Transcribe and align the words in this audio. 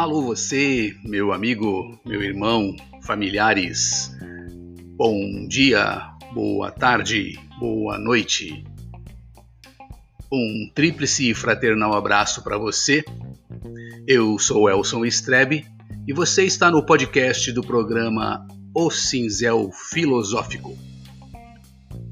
Alô 0.00 0.22
você, 0.22 0.96
meu 1.04 1.30
amigo, 1.30 2.00
meu 2.06 2.22
irmão, 2.22 2.74
familiares. 3.02 4.10
Bom 4.96 5.46
dia, 5.46 6.14
boa 6.32 6.70
tarde, 6.70 7.38
boa 7.58 7.98
noite. 7.98 8.64
Um 10.32 10.70
tríplice 10.74 11.34
fraternal 11.34 11.92
abraço 11.92 12.42
para 12.42 12.56
você. 12.56 13.04
Eu 14.06 14.38
sou 14.38 14.70
Elson 14.70 15.04
Strebe 15.04 15.66
e 16.08 16.14
você 16.14 16.46
está 16.46 16.70
no 16.70 16.82
podcast 16.86 17.52
do 17.52 17.60
programa 17.60 18.48
O 18.74 18.90
Cinzel 18.90 19.70
Filosófico. 19.90 20.78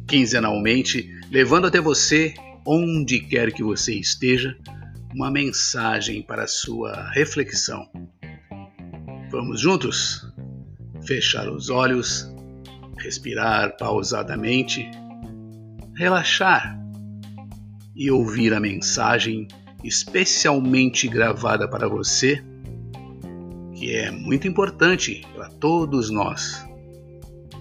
Quinzenalmente, 0.07 1.09
levando 1.31 1.67
até 1.67 1.81
você, 1.81 2.35
onde 2.67 3.19
quer 3.19 3.51
que 3.51 3.63
você 3.63 3.95
esteja, 3.95 4.55
uma 5.15 5.31
mensagem 5.31 6.23
para 6.23 6.47
sua 6.47 7.11
reflexão. 7.11 7.89
Vamos 9.31 9.61
juntos? 9.61 10.27
Fechar 11.07 11.49
os 11.49 11.71
olhos, 11.71 12.31
respirar 12.99 13.77
pausadamente, 13.77 14.91
relaxar 15.95 16.79
e 17.95 18.11
ouvir 18.11 18.53
a 18.53 18.61
mensagem 18.61 19.49
especialmente 19.83 21.09
gravada 21.09 21.69
para 21.69 21.89
você, 21.89 22.43
que 23.75 23.95
é 23.95 24.11
muito 24.11 24.47
importante 24.47 25.23
para 25.35 25.49
todos 25.49 26.11
nós 26.11 26.67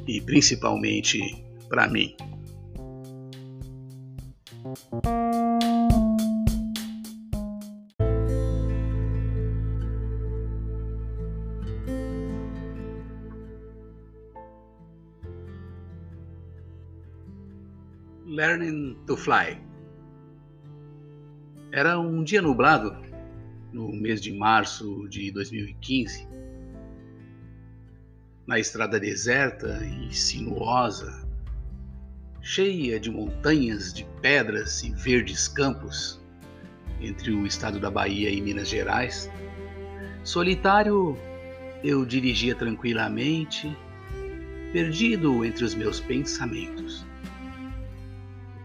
e 0.08 0.20
principalmente 0.22 1.44
para 1.70 1.88
mim. 1.88 2.16
Learning 18.38 18.96
to 19.08 19.18
Fly. 19.18 19.60
Era 21.72 22.00
um 22.00 22.24
dia 22.24 22.40
nublado, 22.40 22.96
no 23.74 23.92
mês 23.92 24.22
de 24.22 24.32
março 24.32 25.10
de 25.10 25.32
2015. 25.32 26.28
Na 28.46 28.60
estrada 28.60 29.00
deserta 29.00 29.84
e 29.84 30.14
sinuosa, 30.14 31.28
cheia 32.40 33.00
de 33.00 33.10
montanhas 33.10 33.92
de 33.92 34.06
pedras 34.22 34.84
e 34.84 34.92
verdes 34.92 35.48
campos, 35.48 36.22
entre 37.02 37.32
o 37.32 37.44
estado 37.44 37.80
da 37.80 37.90
Bahia 37.90 38.30
e 38.30 38.40
Minas 38.40 38.70
Gerais, 38.70 39.32
solitário, 40.24 41.18
eu 41.84 42.06
dirigia 42.06 42.54
tranquilamente, 42.54 43.76
perdido 44.72 45.44
entre 45.44 45.66
os 45.66 45.74
meus 45.74 46.00
pensamentos 46.00 47.07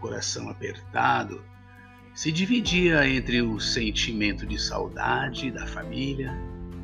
coração 0.03 0.49
apertado, 0.49 1.41
se 2.13 2.29
dividia 2.29 3.07
entre 3.07 3.41
o 3.41 3.57
sentimento 3.57 4.45
de 4.45 4.61
saudade 4.61 5.49
da 5.49 5.65
família, 5.65 6.37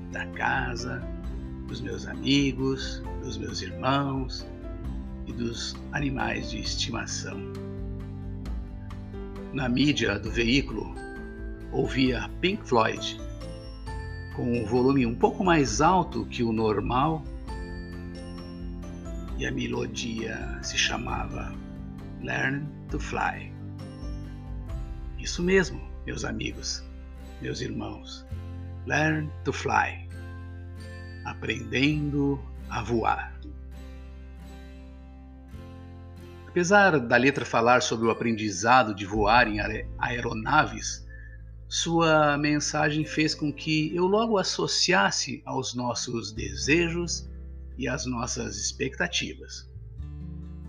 da 0.10 0.26
casa, 0.28 1.06
dos 1.68 1.82
meus 1.82 2.08
amigos, 2.08 3.04
dos 3.22 3.38
meus 3.38 3.62
irmãos 3.62 4.48
e 5.28 5.34
dos 5.34 5.76
animais 5.92 6.50
de 6.50 6.62
estimação. 6.62 7.38
Na 9.52 9.68
mídia 9.68 10.18
do 10.18 10.32
veículo, 10.32 10.96
ouvia 11.74 12.30
Pink 12.40 12.66
Floyd, 12.66 13.20
com 14.34 14.62
um 14.62 14.66
volume 14.66 15.06
um 15.06 15.14
pouco 15.14 15.44
mais 15.44 15.82
alto 15.82 16.26
que 16.26 16.42
o 16.42 16.54
normal, 16.54 17.22
e 19.38 19.46
a 19.46 19.52
melodia 19.52 20.58
se 20.62 20.78
chamava 20.78 21.54
Learn 22.30 22.68
to 22.92 23.00
Fly. 23.00 23.52
Isso 25.18 25.42
mesmo, 25.42 25.82
meus 26.06 26.24
amigos, 26.24 26.84
meus 27.42 27.60
irmãos. 27.60 28.24
Learn 28.86 29.32
to 29.44 29.52
Fly. 29.52 30.08
Aprendendo 31.26 32.40
a 32.70 32.84
voar. 32.84 33.34
Apesar 36.48 37.00
da 37.00 37.18
letra 37.18 37.44
falar 37.44 37.82
sobre 37.82 38.06
o 38.06 38.12
aprendizado 38.12 38.94
de 38.94 39.08
voar 39.08 39.48
em 39.48 39.60
aeronaves, 39.98 41.08
sua 41.68 42.38
mensagem 42.38 43.06
fez 43.06 43.34
com 43.34 43.52
que 43.52 43.96
eu 43.96 44.06
logo 44.06 44.38
associasse 44.38 45.42
aos 45.48 45.74
nossos 45.74 46.32
desejos 46.32 47.28
e 47.76 47.88
às 47.88 48.06
nossas 48.06 48.56
expectativas. 48.56 49.69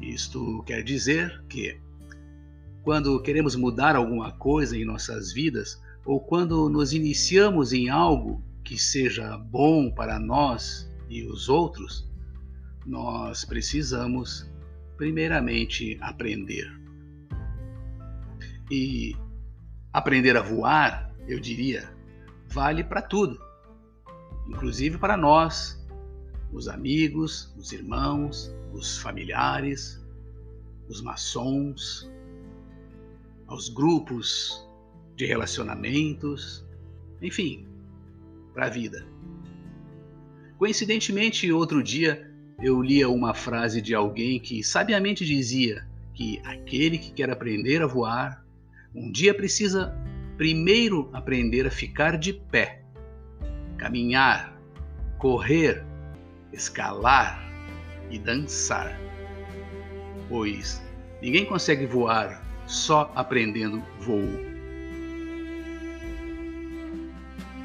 Isto 0.01 0.63
quer 0.65 0.83
dizer 0.83 1.45
que, 1.49 1.81
quando 2.83 3.21
queremos 3.23 3.55
mudar 3.55 3.95
alguma 3.97 4.33
coisa 4.33 4.77
em 4.77 4.85
nossas 4.85 5.33
vidas, 5.33 5.81
ou 6.05 6.21
quando 6.21 6.69
nos 6.69 6.93
iniciamos 6.93 7.73
em 7.73 7.89
algo 7.89 8.43
que 8.65 8.79
seja 8.79 9.37
bom 9.37 9.91
para 9.91 10.19
nós 10.19 10.91
e 11.09 11.25
os 11.25 11.49
outros, 11.49 12.09
nós 12.87 13.45
precisamos, 13.45 14.51
primeiramente, 14.97 15.99
aprender. 16.01 16.71
E 18.71 19.15
aprender 19.93 20.37
a 20.37 20.43
voar, 20.43 21.13
eu 21.27 21.41
diria, 21.41 21.93
vale 22.49 22.83
para 22.83 23.03
tudo, 23.03 23.39
inclusive 24.49 24.99
para 24.99 25.17
nós, 25.17 25.80
os 26.53 26.69
amigos, 26.69 27.53
os 27.57 27.73
irmãos, 27.73 28.53
os 28.73 28.99
familiares, 28.99 30.01
os 30.89 31.01
maçons, 31.01 32.11
aos 33.47 33.69
grupos 33.69 34.67
de 35.17 35.27
relacionamentos, 35.27 36.65
enfim, 37.21 37.67
para 38.55 38.67
a 38.67 38.71
vida. 38.71 39.07
Coincidentemente, 40.59 41.51
outro 41.53 41.83
dia 41.83 42.31
eu 42.63 42.83
lia 42.83 43.09
uma 43.09 43.35
frase 43.35 43.81
de 43.81 43.95
alguém 43.95 44.39
que 44.39 44.63
sabiamente 44.63 45.25
dizia 45.25 45.87
que 46.15 46.41
aquele 46.45 46.99
que 46.99 47.13
quer 47.13 47.31
aprender 47.31 47.83
a 47.83 47.87
voar, 47.87 48.45
um 48.95 49.11
dia 49.11 49.33
precisa 49.33 49.95
primeiro 50.37 51.09
aprender 51.13 51.67
a 51.67 51.71
ficar 51.71 52.19
de 52.19 52.33
pé, 52.33 52.83
caminhar, 53.79 54.59
correr, 55.19 55.85
escalar 56.53 57.43
e 58.11 58.19
dançar. 58.19 58.99
Pois 60.29 60.83
ninguém 61.23 61.45
consegue 61.45 61.87
voar 61.87 62.43
só 62.67 63.11
aprendendo 63.15 63.83
voo. 63.99 64.51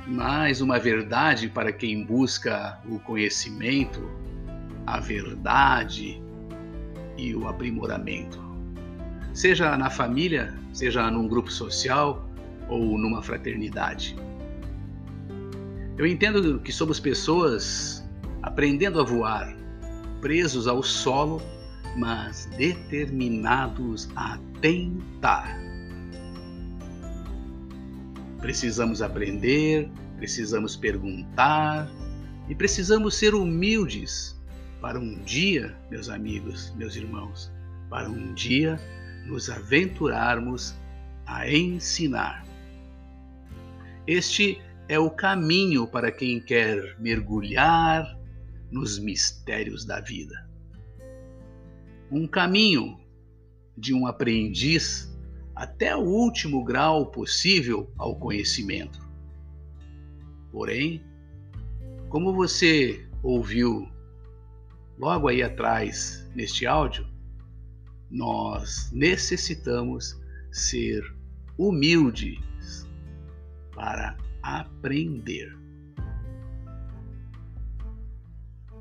Mais 0.07 0.61
uma 0.61 0.77
verdade 0.77 1.49
para 1.49 1.71
quem 1.71 2.03
busca 2.03 2.79
o 2.87 2.99
conhecimento, 2.99 4.07
a 4.85 4.99
verdade 4.99 6.21
e 7.17 7.35
o 7.35 7.47
aprimoramento. 7.47 8.43
Seja 9.33 9.75
na 9.77 9.89
família, 9.89 10.53
seja 10.73 11.09
num 11.09 11.27
grupo 11.27 11.51
social 11.51 12.29
ou 12.69 12.97
numa 12.97 13.21
fraternidade. 13.21 14.15
Eu 15.97 16.05
entendo 16.05 16.59
que 16.59 16.71
somos 16.71 16.99
pessoas 16.99 18.04
aprendendo 18.45 19.01
a 19.01 19.03
voar, 19.03 19.57
presos 20.21 20.67
ao 20.67 20.83
solo, 20.83 21.41
mas 21.97 22.45
determinados 22.57 24.07
a 24.15 24.37
tentar. 24.61 25.59
Precisamos 28.39 29.01
aprender, 29.01 29.89
precisamos 30.17 30.75
perguntar 30.75 31.89
e 32.47 32.53
precisamos 32.53 33.15
ser 33.15 33.33
humildes 33.33 34.39
para 34.79 34.99
um 34.99 35.17
dia, 35.23 35.75
meus 35.89 36.07
amigos, 36.07 36.71
meus 36.77 36.95
irmãos, 36.95 37.51
para 37.89 38.07
um 38.07 38.31
dia 38.35 38.79
nos 39.25 39.49
aventurarmos 39.49 40.75
a 41.25 41.49
ensinar. 41.49 42.45
Este 44.05 44.61
é 44.87 44.99
o 44.99 45.09
caminho 45.09 45.87
para 45.87 46.11
quem 46.11 46.39
quer 46.39 46.95
mergulhar 46.99 48.15
nos 48.71 48.99
mistérios 48.99 49.85
da 49.85 49.99
vida. 49.99 50.49
Um 52.11 52.27
caminho 52.27 52.99
de 53.77 53.93
um 53.93 54.07
aprendiz 54.07 55.13
até 55.55 55.95
o 55.95 56.01
último 56.01 56.63
grau 56.63 57.07
possível 57.07 57.91
ao 57.97 58.15
conhecimento. 58.17 58.99
Porém, 60.51 61.03
como 62.09 62.33
você 62.33 63.07
ouviu 63.23 63.89
logo 64.97 65.27
aí 65.27 65.41
atrás 65.41 66.29
neste 66.35 66.65
áudio, 66.65 67.07
nós 68.09 68.91
necessitamos 68.91 70.19
ser 70.51 71.03
humildes 71.57 72.87
para 73.73 74.15
aprender. 74.41 75.64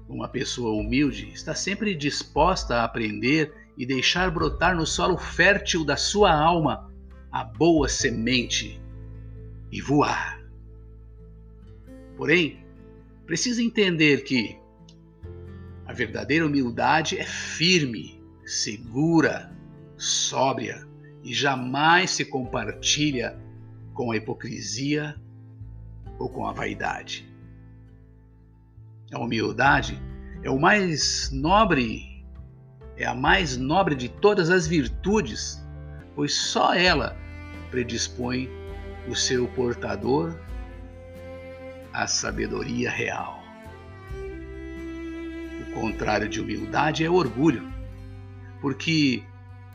Uma 0.08 0.28
pessoa 0.28 0.74
humilde 0.74 1.30
está 1.32 1.54
sempre 1.54 1.94
disposta 1.94 2.76
a 2.76 2.84
aprender 2.84 3.52
e 3.76 3.86
deixar 3.86 4.30
brotar 4.30 4.76
no 4.76 4.86
solo 4.86 5.16
fértil 5.16 5.84
da 5.84 5.96
sua 5.96 6.32
alma 6.32 6.92
a 7.32 7.42
boa 7.42 7.88
semente 7.88 8.80
e 9.72 9.80
voar. 9.80 10.40
Porém, 12.16 12.64
precisa 13.26 13.62
entender 13.62 14.22
que 14.22 14.56
a 15.86 15.92
verdadeira 15.92 16.46
humildade 16.46 17.18
é 17.18 17.24
firme, 17.24 18.22
segura, 18.44 19.52
sóbria 19.96 20.86
e 21.22 21.32
jamais 21.32 22.10
se 22.10 22.24
compartilha 22.24 23.38
com 23.94 24.12
a 24.12 24.16
hipocrisia 24.16 25.16
ou 26.18 26.28
com 26.28 26.46
a 26.46 26.52
vaidade. 26.52 27.33
A 29.14 29.18
humildade 29.20 30.02
é 30.42 30.50
o 30.50 30.58
mais 30.58 31.30
nobre, 31.32 32.26
é 32.96 33.06
a 33.06 33.14
mais 33.14 33.56
nobre 33.56 33.94
de 33.94 34.08
todas 34.08 34.50
as 34.50 34.66
virtudes, 34.66 35.64
pois 36.16 36.34
só 36.34 36.74
ela 36.74 37.16
predispõe 37.70 38.50
o 39.08 39.14
seu 39.14 39.46
portador 39.48 40.34
à 41.92 42.08
sabedoria 42.08 42.90
real. 42.90 43.40
O 45.60 45.74
contrário 45.74 46.28
de 46.28 46.40
humildade 46.40 47.04
é 47.04 47.08
orgulho, 47.08 47.72
porque 48.60 49.22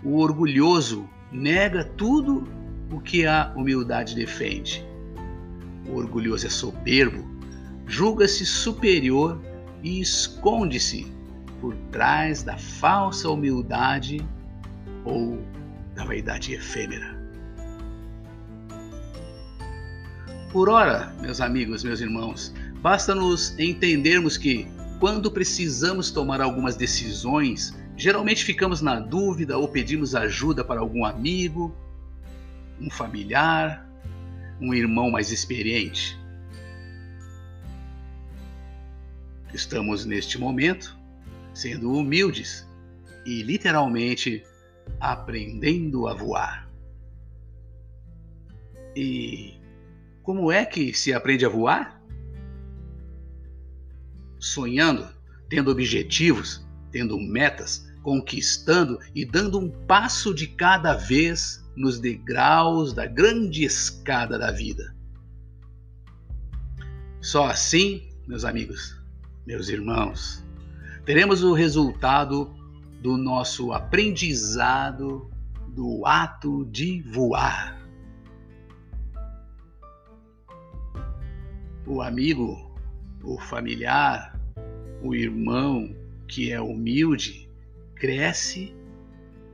o 0.03 0.18
orgulhoso 0.18 1.09
nega 1.31 1.86
tudo 1.86 2.45
o 2.91 3.00
que 3.00 3.25
a 3.25 3.53
humildade 3.56 4.15
defende. 4.15 4.86
O 5.88 5.95
orgulhoso 5.95 6.45
é 6.45 6.50
soberbo, 6.50 7.38
julga-se 7.89 8.45
superior 8.45 9.41
e 9.81 10.00
esconde-se 10.00 11.12
por 11.59 11.75
trás 11.91 12.44
da 12.44 12.56
falsa 12.56 13.27
humildade 13.30 14.25
ou 15.03 15.39
da 15.95 16.06
vaidade 16.06 16.53
efêmera. 16.53 17.18
Por 20.51 20.69
ora, 20.69 21.13
meus 21.19 21.41
amigos, 21.41 21.83
meus 21.83 22.00
irmãos, 22.00 22.53
basta 22.81 23.15
nos 23.15 23.57
entendermos 23.57 24.38
que, 24.38 24.68
quando 25.00 25.31
precisamos 25.31 26.12
tomar 26.12 26.41
algumas 26.41 26.75
decisões, 26.75 27.75
geralmente 27.97 28.45
ficamos 28.45 28.81
na 28.81 29.00
dúvida 29.00 29.57
ou 29.57 29.68
pedimos 29.68 30.13
ajuda 30.13 30.63
para 30.63 30.80
algum 30.80 31.06
amigo, 31.06 31.75
um 32.80 32.89
familiar, 32.89 33.89
um 34.62 34.74
irmão 34.75 35.09
mais 35.09 35.31
experiente. 35.31 36.19
Estamos 39.54 40.06
neste 40.06 40.38
momento 40.38 40.98
sendo 41.54 41.92
humildes 41.92 42.68
e 43.25 43.44
literalmente 43.44 44.46
aprendendo 45.00 46.07
a 46.07 46.13
voar. 46.13 46.69
E 48.96 49.60
como 50.24 50.51
é 50.51 50.66
que 50.66 50.94
se 50.94 51.13
aprende 51.13 51.46
a 51.46 51.50
voar? 51.50 52.01
Sonhando, 54.40 55.07
tendo 55.50 55.72
objetivos, 55.72 56.66
tendo 56.92 57.19
metas, 57.19 57.88
conquistando 58.04 59.00
e 59.13 59.25
dando 59.25 59.60
um 59.60 59.69
passo 59.86 60.34
de 60.34 60.48
cada 60.48 60.94
vez 60.94 61.63
nos 61.75 62.00
degraus 62.00 62.94
da 62.94 63.06
grande 63.06 63.63
escada 63.63 64.38
da 64.38 64.51
vida. 64.51 64.96
Só 67.22 67.46
assim, 67.46 68.10
meus 68.28 68.46
amigos, 68.46 68.99
meus 69.45 69.69
irmãos, 69.69 70.45
teremos 71.06 71.44
o 71.44 71.53
resultado 71.53 72.53
do 73.01 73.18
nosso 73.18 73.71
aprendizado 73.71 75.30
do 75.68 76.06
ato 76.06 76.65
de 76.65 77.01
voar. 77.01 77.80
o 81.89 82.03
amigo, 82.03 82.72
o 83.24 83.39
familiar, 83.39 84.39
o 85.01 85.15
irmão 85.15 85.96
que 86.27 86.51
é 86.51 86.62
humilde, 86.62 87.50
cresce 87.96 88.75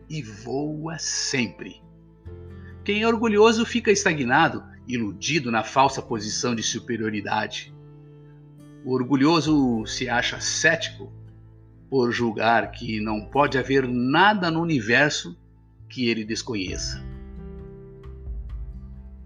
e 0.09 0.21
voa 0.21 0.99
sempre. 0.99 1.81
Quem 2.83 3.03
é 3.03 3.07
orgulhoso 3.07 3.65
fica 3.65 3.89
estagnado, 3.89 4.63
iludido 4.85 5.49
na 5.49 5.63
falsa 5.63 6.01
posição 6.01 6.53
de 6.53 6.61
superioridade. 6.61 7.73
O 8.85 8.93
orgulhoso 8.93 9.83
se 9.87 10.07
acha 10.07 10.39
cético 10.39 11.11
por 11.89 12.11
julgar 12.11 12.69
que 12.69 13.01
não 13.01 13.25
pode 13.25 13.57
haver 13.57 13.87
nada 13.87 14.51
no 14.51 14.61
universo 14.61 15.35
que 15.89 16.07
ele 16.07 16.23
desconheça. 16.23 17.03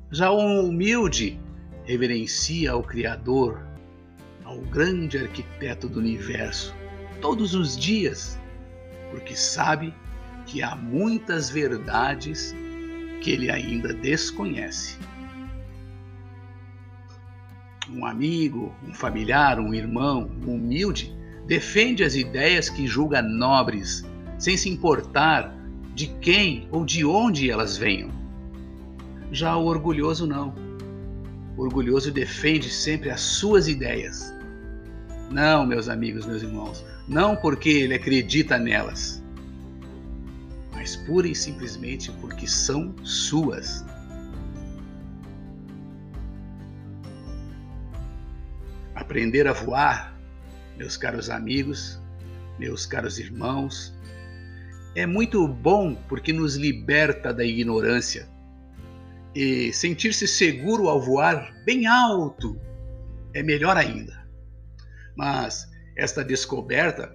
Já 0.10 0.32
o 0.32 0.66
humilde 0.66 1.38
reverencia 1.84 2.72
ao 2.72 2.82
Criador, 2.82 3.62
ao 4.46 4.62
grande 4.62 5.18
arquiteto 5.18 5.90
do 5.90 6.00
universo, 6.00 6.74
todos 7.20 7.54
os 7.54 7.78
dias, 7.78 8.40
porque 9.12 9.36
sabe 9.36 9.94
que 10.46 10.64
há 10.64 10.74
muitas 10.74 11.50
verdades 11.50 12.56
que 13.22 13.32
ele 13.32 13.52
ainda 13.52 13.94
desconhece. 13.94 14.98
Um 17.94 18.06
amigo, 18.06 18.74
um 18.88 18.94
familiar, 18.94 19.60
um 19.60 19.74
irmão, 19.74 20.30
um 20.46 20.56
humilde, 20.56 21.16
defende 21.48 22.04
as 22.04 22.16
ideias 22.16 22.70
que 22.70 22.86
julga 22.86 23.22
nobres, 23.22 24.06
sem 24.38 24.56
se 24.56 24.70
importar 24.70 25.56
de 25.96 26.08
quem 26.22 26.68
ou 26.72 26.86
de 26.86 27.04
onde 27.04 27.50
elas 27.50 27.78
venham. 27.78 28.10
Já 29.32 29.56
o 29.58 29.66
orgulhoso 29.66 30.26
não 30.26 30.70
orgulhoso 31.62 32.12
defende 32.12 32.70
sempre 32.70 33.10
as 33.10 33.22
suas 33.22 33.68
ideias. 33.68 34.34
Não, 35.30 35.66
meus 35.66 35.90
amigos, 35.90 36.26
meus 36.26 36.42
irmãos, 36.42 36.84
não 37.08 37.36
porque 37.36 37.70
ele 37.70 37.94
acredita 37.94 38.58
nelas, 38.58 39.22
mas 40.74 40.96
pura 40.96 41.28
e 41.28 41.36
simplesmente 41.36 42.12
porque 42.22 42.48
são 42.48 42.96
suas. 43.04 43.86
Aprender 49.10 49.48
a 49.48 49.54
voar, 49.54 50.16
meus 50.78 50.96
caros 50.96 51.32
amigos, 51.32 52.00
meus 52.60 52.86
caros 52.86 53.18
irmãos, 53.18 53.92
é 54.94 55.04
muito 55.08 55.48
bom 55.48 55.96
porque 56.08 56.32
nos 56.32 56.56
liberta 56.56 57.34
da 57.34 57.44
ignorância 57.44 58.30
e 59.34 59.74
sentir-se 59.74 60.28
seguro 60.28 60.88
ao 60.88 61.02
voar 61.02 61.52
bem 61.66 61.88
alto 61.88 62.62
é 63.34 63.42
melhor 63.42 63.78
ainda. 63.78 64.24
Mas 65.18 65.68
esta 65.96 66.24
descoberta 66.24 67.12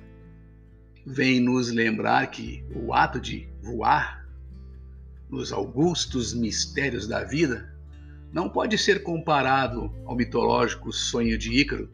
vem 1.07 1.39
nos 1.39 1.71
lembrar 1.71 2.27
que 2.27 2.65
o 2.75 2.93
ato 2.93 3.21
de 3.21 3.49
voar 3.63 4.27
nos 5.31 5.53
augustos 5.53 6.35
mistérios 6.35 7.07
da 7.07 7.23
vida 7.23 7.73
não 8.35 8.49
pode 8.49 8.77
ser 8.77 9.05
comparado 9.05 9.95
ao 10.05 10.17
mitológico 10.17 10.93
sonho 10.93 11.39
de 11.39 11.53
Ícaro, 11.53 11.89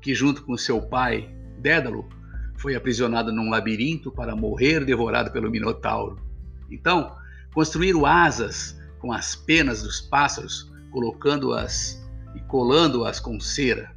que 0.00 0.14
junto 0.14 0.44
com 0.44 0.56
seu 0.56 0.80
pai, 0.80 1.28
Dédalo, 1.58 2.08
foi 2.56 2.76
aprisionado 2.76 3.32
num 3.32 3.50
labirinto 3.50 4.12
para 4.12 4.36
morrer 4.36 4.84
devorado 4.84 5.32
pelo 5.32 5.50
Minotauro. 5.50 6.20
Então, 6.70 7.16
construir 7.52 7.96
asas 8.06 8.80
com 9.00 9.12
as 9.12 9.34
penas 9.34 9.82
dos 9.82 10.00
pássaros, 10.00 10.72
colocando-as 10.92 12.00
e 12.36 12.40
colando-as 12.42 13.18
com 13.18 13.40
cera. 13.40 13.92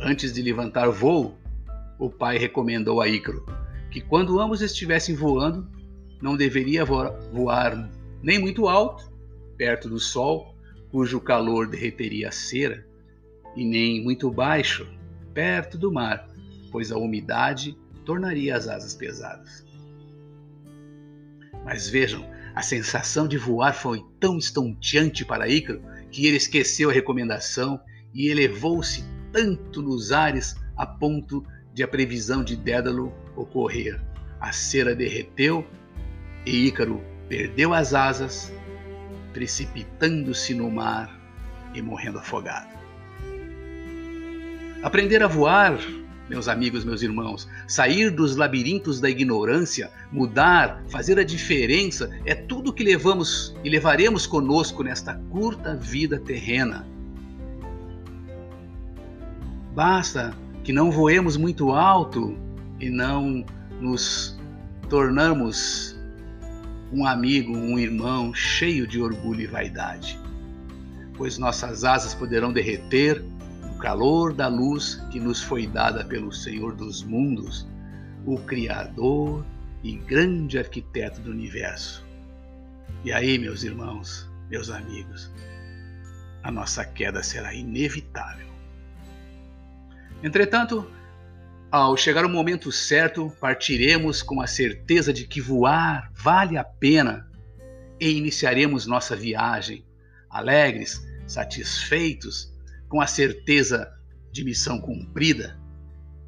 Antes 0.00 0.32
de 0.32 0.42
levantar 0.42 0.88
voo, 0.88 1.38
o 1.96 2.10
pai 2.10 2.38
recomendou 2.38 3.00
a 3.00 3.06
Ícaro 3.06 3.46
que 3.88 4.00
quando 4.00 4.40
ambos 4.40 4.62
estivessem 4.62 5.14
voando, 5.14 5.68
não 6.20 6.36
deveria 6.36 6.84
voar 6.84 7.88
nem 8.22 8.38
muito 8.38 8.68
alto, 8.68 9.09
perto 9.60 9.90
do 9.90 10.00
sol, 10.00 10.56
cujo 10.90 11.20
calor 11.20 11.66
derreteria 11.66 12.30
a 12.30 12.32
cera, 12.32 12.82
e 13.54 13.62
nem 13.62 14.02
muito 14.02 14.30
baixo, 14.30 14.88
perto 15.34 15.76
do 15.76 15.92
mar, 15.92 16.26
pois 16.72 16.90
a 16.90 16.96
umidade 16.96 17.76
tornaria 18.06 18.56
as 18.56 18.66
asas 18.66 18.94
pesadas. 18.94 19.62
Mas 21.62 21.90
vejam 21.90 22.26
a 22.54 22.62
sensação 22.62 23.28
de 23.28 23.36
voar 23.36 23.74
foi 23.74 24.02
tão 24.18 24.38
estonteante 24.38 25.26
para 25.26 25.46
Ícaro 25.46 25.82
que 26.10 26.26
ele 26.26 26.38
esqueceu 26.38 26.88
a 26.88 26.94
recomendação 26.94 27.78
e 28.14 28.28
elevou-se 28.28 29.04
tanto 29.30 29.82
nos 29.82 30.10
ares 30.10 30.56
a 30.74 30.86
ponto 30.86 31.44
de 31.74 31.82
a 31.82 31.88
previsão 31.88 32.42
de 32.42 32.56
Dédalo 32.56 33.12
ocorrer. 33.36 34.00
A 34.40 34.52
cera 34.52 34.94
derreteu 34.94 35.66
e 36.46 36.66
Ícaro 36.66 37.04
perdeu 37.28 37.74
as 37.74 37.92
asas, 37.92 38.50
precipitando-se 39.32 40.54
no 40.54 40.70
mar 40.70 41.18
e 41.74 41.82
morrendo 41.82 42.18
afogado. 42.18 42.68
Aprender 44.82 45.22
a 45.22 45.26
voar 45.26 45.78
meus 46.30 46.46
amigos, 46.46 46.84
meus 46.84 47.02
irmãos. 47.02 47.48
Sair 47.66 48.08
dos 48.08 48.36
labirintos 48.36 49.00
da 49.00 49.10
ignorância, 49.10 49.90
mudar, 50.12 50.84
fazer 50.88 51.18
a 51.18 51.24
diferença 51.24 52.08
é 52.24 52.36
tudo 52.36 52.72
que 52.72 52.84
levamos 52.84 53.54
e 53.64 53.68
levaremos 53.68 54.28
conosco 54.28 54.84
nesta 54.84 55.14
curta 55.28 55.74
vida 55.74 56.20
terrena. 56.20 56.86
Basta 59.74 60.32
que 60.62 60.72
não 60.72 60.92
voemos 60.92 61.36
muito 61.36 61.72
alto 61.72 62.36
e 62.78 62.88
não 62.88 63.44
nos 63.80 64.38
tornamos 64.88 65.98
um 66.92 67.06
amigo, 67.06 67.56
um 67.56 67.78
irmão 67.78 68.34
cheio 68.34 68.86
de 68.86 69.00
orgulho 69.00 69.42
e 69.42 69.46
vaidade, 69.46 70.18
pois 71.16 71.38
nossas 71.38 71.84
asas 71.84 72.14
poderão 72.14 72.52
derreter 72.52 73.22
no 73.62 73.78
calor 73.78 74.32
da 74.32 74.48
luz 74.48 74.96
que 75.10 75.20
nos 75.20 75.42
foi 75.42 75.66
dada 75.66 76.04
pelo 76.04 76.32
Senhor 76.32 76.74
dos 76.74 77.02
mundos, 77.02 77.66
o 78.26 78.38
Criador 78.38 79.44
e 79.82 79.96
grande 79.96 80.58
arquiteto 80.58 81.20
do 81.20 81.30
universo. 81.30 82.04
E 83.04 83.12
aí, 83.12 83.38
meus 83.38 83.62
irmãos, 83.62 84.28
meus 84.50 84.68
amigos, 84.68 85.30
a 86.42 86.50
nossa 86.50 86.84
queda 86.84 87.22
será 87.22 87.54
inevitável. 87.54 88.48
Entretanto, 90.22 90.90
ao 91.70 91.96
chegar 91.96 92.24
o 92.24 92.28
momento 92.28 92.72
certo, 92.72 93.30
partiremos 93.40 94.22
com 94.22 94.40
a 94.40 94.46
certeza 94.46 95.12
de 95.12 95.24
que 95.24 95.40
voar 95.40 96.10
vale 96.12 96.58
a 96.58 96.64
pena 96.64 97.30
e 98.00 98.10
iniciaremos 98.10 98.86
nossa 98.86 99.14
viagem, 99.14 99.84
alegres, 100.28 101.06
satisfeitos, 101.28 102.52
com 102.88 103.00
a 103.00 103.06
certeza 103.06 103.88
de 104.32 104.44
missão 104.44 104.80
cumprida. 104.80 105.56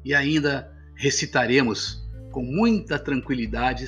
E 0.05 0.15
ainda 0.15 0.71
recitaremos 0.95 2.07
com 2.31 2.41
muita 2.41 2.97
tranquilidade 2.97 3.85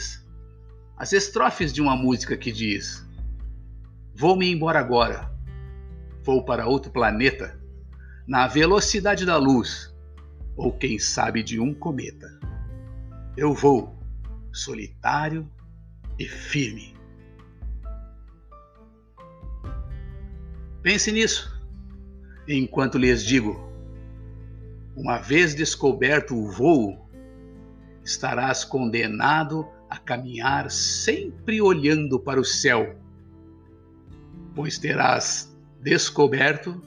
as 0.97 1.13
estrofes 1.13 1.71
de 1.71 1.81
uma 1.81 1.95
música 1.95 2.35
que 2.35 2.51
diz: 2.51 3.07
Vou-me 4.13 4.51
embora 4.51 4.79
agora, 4.79 5.31
vou 6.21 6.43
para 6.43 6.67
outro 6.67 6.91
planeta, 6.91 7.57
na 8.27 8.45
velocidade 8.45 9.25
da 9.25 9.37
luz 9.37 9.94
ou 10.55 10.71
quem 10.71 10.97
sabe 10.97 11.43
de 11.43 11.59
um 11.59 11.73
cometa. 11.73 12.27
Eu 13.35 13.53
vou, 13.53 13.95
solitário 14.51 15.49
e 16.17 16.25
firme. 16.25 16.95
Pense 20.81 21.11
nisso, 21.11 21.51
enquanto 22.47 22.97
lhes 22.97 23.23
digo: 23.23 23.59
uma 24.95 25.17
vez 25.17 25.53
descoberto 25.53 26.35
o 26.35 26.49
voo, 26.49 27.09
estarás 28.03 28.63
condenado 28.63 29.67
a 29.89 29.97
caminhar 29.97 30.69
sempre 30.71 31.61
olhando 31.61 32.19
para 32.19 32.39
o 32.39 32.45
céu, 32.45 32.95
pois 34.53 34.77
terás 34.77 35.53
descoberto 35.81 36.81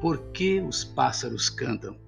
por 0.00 0.32
que 0.32 0.60
os 0.60 0.82
pássaros 0.82 1.48
cantam. 1.48 2.03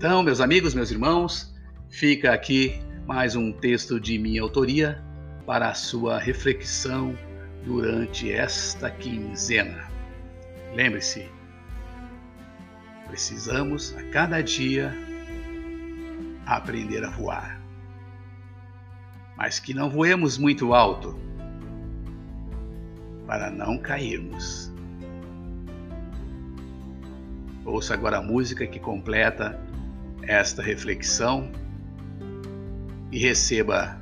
Então, 0.00 0.22
meus 0.22 0.40
amigos, 0.40 0.72
meus 0.72 0.90
irmãos, 0.90 1.54
fica 1.90 2.32
aqui 2.32 2.80
mais 3.06 3.36
um 3.36 3.52
texto 3.52 4.00
de 4.00 4.18
minha 4.18 4.40
autoria 4.40 5.04
para 5.44 5.68
a 5.68 5.74
sua 5.74 6.18
reflexão 6.18 7.14
durante 7.66 8.32
esta 8.32 8.90
quinzena. 8.90 9.90
Lembre-se, 10.74 11.28
precisamos 13.08 13.94
a 13.94 14.02
cada 14.04 14.40
dia 14.40 14.90
aprender 16.46 17.04
a 17.04 17.10
voar. 17.10 17.60
Mas 19.36 19.60
que 19.60 19.74
não 19.74 19.90
voemos 19.90 20.38
muito 20.38 20.72
alto 20.72 21.14
para 23.26 23.50
não 23.50 23.76
cairmos. 23.76 24.72
Ouça 27.66 27.92
agora 27.92 28.16
a 28.16 28.22
música 28.22 28.66
que 28.66 28.80
completa 28.80 29.68
esta 30.30 30.62
reflexão 30.62 31.50
e 33.10 33.18
receba 33.18 34.00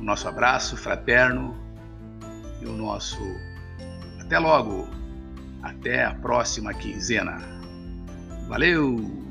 o 0.00 0.02
nosso 0.02 0.26
abraço 0.28 0.76
fraterno 0.76 1.56
e 2.60 2.66
o 2.66 2.72
nosso 2.72 3.16
até 4.20 4.40
logo, 4.40 4.88
até 5.62 6.04
a 6.04 6.14
próxima 6.14 6.74
quinzena. 6.74 7.38
Valeu! 8.48 9.25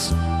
lights 0.00 0.39